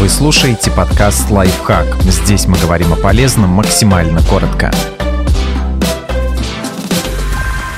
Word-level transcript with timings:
Вы 0.00 0.08
слушаете 0.08 0.70
подкаст 0.70 1.28
«Лайфхак». 1.28 2.00
Здесь 2.04 2.46
мы 2.46 2.56
говорим 2.56 2.94
о 2.94 2.96
полезном 2.96 3.50
максимально 3.50 4.22
коротко. 4.22 4.72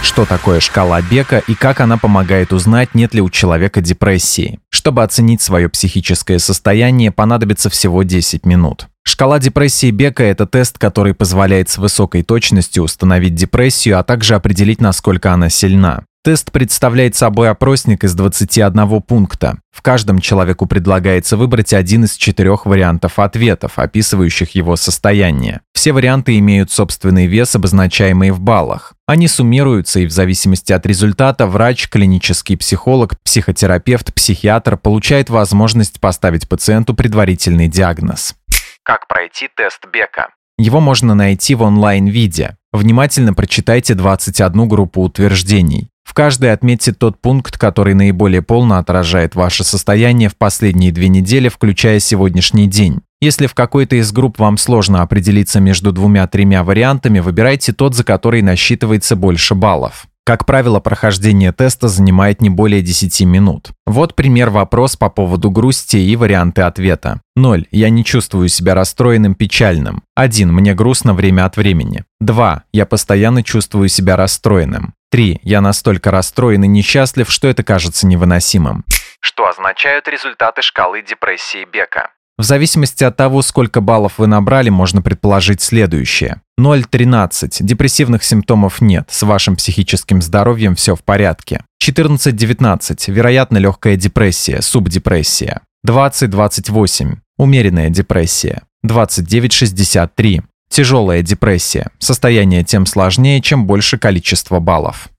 Что 0.00 0.24
такое 0.24 0.60
шкала 0.60 1.02
Бека 1.02 1.42
и 1.46 1.54
как 1.54 1.82
она 1.82 1.98
помогает 1.98 2.54
узнать, 2.54 2.94
нет 2.94 3.12
ли 3.12 3.20
у 3.20 3.28
человека 3.28 3.82
депрессии? 3.82 4.60
Чтобы 4.70 5.02
оценить 5.02 5.42
свое 5.42 5.68
психическое 5.68 6.38
состояние, 6.38 7.10
понадобится 7.10 7.68
всего 7.68 8.02
10 8.02 8.46
минут. 8.46 8.88
Шкала 9.02 9.38
депрессии 9.38 9.90
Бека– 9.90 10.24
это 10.24 10.46
тест, 10.46 10.78
который 10.78 11.12
позволяет 11.12 11.68
с 11.68 11.76
высокой 11.76 12.22
точностью 12.22 12.82
установить 12.84 13.34
депрессию, 13.34 13.98
а 13.98 14.02
также 14.02 14.36
определить, 14.36 14.80
насколько 14.80 15.34
она 15.34 15.50
сильна. 15.50 16.04
Тест 16.26 16.50
представляет 16.50 17.14
собой 17.14 17.48
опросник 17.48 18.02
из 18.02 18.16
21 18.16 19.00
пункта. 19.00 19.58
В 19.70 19.80
каждом 19.80 20.18
человеку 20.18 20.66
предлагается 20.66 21.36
выбрать 21.36 21.72
один 21.72 22.02
из 22.02 22.16
четырех 22.16 22.66
вариантов 22.66 23.20
ответов, 23.20 23.78
описывающих 23.78 24.56
его 24.56 24.74
состояние. 24.74 25.60
Все 25.72 25.92
варианты 25.92 26.36
имеют 26.38 26.72
собственный 26.72 27.26
вес, 27.26 27.54
обозначаемый 27.54 28.32
в 28.32 28.40
баллах. 28.40 28.94
Они 29.06 29.28
суммируются, 29.28 30.00
и 30.00 30.06
в 30.06 30.10
зависимости 30.10 30.72
от 30.72 30.84
результата 30.84 31.46
врач, 31.46 31.88
клинический 31.88 32.56
психолог, 32.56 33.14
психотерапевт, 33.22 34.12
психиатр 34.12 34.76
получает 34.76 35.30
возможность 35.30 36.00
поставить 36.00 36.48
пациенту 36.48 36.92
предварительный 36.94 37.68
диагноз. 37.68 38.34
Как 38.82 39.06
пройти 39.06 39.48
тест 39.56 39.86
Бека? 39.92 40.30
Его 40.58 40.80
можно 40.80 41.14
найти 41.14 41.54
в 41.54 41.62
онлайн-виде. 41.62 42.56
Внимательно 42.72 43.32
прочитайте 43.32 43.94
21 43.94 44.66
группу 44.66 45.02
утверждений. 45.02 45.88
В 46.06 46.14
каждой 46.14 46.52
отметьте 46.52 46.92
тот 46.92 47.20
пункт, 47.20 47.58
который 47.58 47.92
наиболее 47.92 48.40
полно 48.40 48.78
отражает 48.78 49.34
ваше 49.34 49.64
состояние 49.64 50.28
в 50.28 50.36
последние 50.36 50.92
две 50.92 51.08
недели, 51.08 51.48
включая 51.48 51.98
сегодняшний 51.98 52.68
день. 52.68 53.00
Если 53.20 53.48
в 53.48 53.54
какой-то 53.54 53.96
из 53.96 54.12
групп 54.12 54.38
вам 54.38 54.56
сложно 54.56 55.02
определиться 55.02 55.58
между 55.58 55.90
двумя-тремя 55.90 56.62
вариантами, 56.62 57.18
выбирайте 57.18 57.72
тот, 57.72 57.96
за 57.96 58.04
который 58.04 58.40
насчитывается 58.40 59.16
больше 59.16 59.56
баллов. 59.56 60.06
Как 60.26 60.44
правило, 60.44 60.80
прохождение 60.80 61.52
теста 61.52 61.86
занимает 61.86 62.40
не 62.40 62.50
более 62.50 62.82
10 62.82 63.20
минут. 63.26 63.70
Вот 63.86 64.16
пример 64.16 64.50
вопрос 64.50 64.96
по 64.96 65.08
поводу 65.08 65.52
грусти 65.52 65.98
и 65.98 66.16
варианты 66.16 66.62
ответа. 66.62 67.20
0. 67.36 67.68
Я 67.70 67.90
не 67.90 68.04
чувствую 68.04 68.48
себя 68.48 68.74
расстроенным, 68.74 69.36
печальным. 69.36 70.02
1. 70.16 70.52
Мне 70.52 70.74
грустно 70.74 71.14
время 71.14 71.44
от 71.44 71.56
времени. 71.56 72.02
2. 72.18 72.64
Я 72.72 72.86
постоянно 72.86 73.44
чувствую 73.44 73.88
себя 73.88 74.16
расстроенным. 74.16 74.94
3. 75.12 75.38
Я 75.44 75.60
настолько 75.60 76.10
расстроен 76.10 76.64
и 76.64 76.66
несчастлив, 76.66 77.30
что 77.30 77.46
это 77.46 77.62
кажется 77.62 78.08
невыносимым. 78.08 78.84
Что 79.20 79.46
означают 79.48 80.08
результаты 80.08 80.60
шкалы 80.62 81.02
депрессии 81.02 81.64
Бека? 81.72 82.10
В 82.36 82.42
зависимости 82.42 83.04
от 83.04 83.16
того, 83.16 83.42
сколько 83.42 83.80
баллов 83.80 84.14
вы 84.18 84.26
набрали, 84.26 84.70
можно 84.70 85.02
предположить 85.02 85.62
следующее. 85.62 86.42
0.13. 86.58 87.58
Депрессивных 87.60 88.24
симптомов 88.24 88.80
нет. 88.80 89.08
С 89.10 89.22
вашим 89.22 89.56
психическим 89.56 90.22
здоровьем 90.22 90.74
все 90.74 90.94
в 90.94 91.02
порядке. 91.02 91.60
14.19. 91.84 93.12
Вероятно, 93.12 93.58
легкая 93.58 93.96
депрессия, 93.96 94.62
субдепрессия. 94.62 95.60
20.28. 95.86 97.16
Умеренная 97.36 97.90
депрессия. 97.90 98.62
29.63. 98.86 100.42
Тяжелая 100.70 101.22
депрессия. 101.22 101.90
Состояние 101.98 102.64
тем 102.64 102.86
сложнее, 102.86 103.40
чем 103.42 103.66
больше 103.66 103.98
количество 103.98 104.58
баллов. 104.58 105.10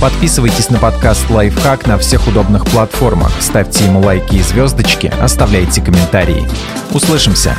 Подписывайтесь 0.00 0.68
на 0.68 0.80
подкаст 0.80 1.30
«Лайфхак» 1.30 1.86
на 1.86 1.96
всех 1.96 2.26
удобных 2.26 2.66
платформах, 2.66 3.30
ставьте 3.40 3.84
ему 3.84 4.00
лайки 4.00 4.34
и 4.34 4.42
звездочки, 4.42 5.06
оставляйте 5.06 5.80
комментарии. 5.80 6.44
Услышимся! 6.92 7.56